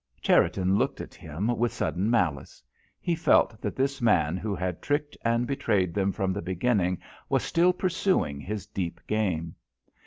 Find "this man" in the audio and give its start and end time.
3.75-4.35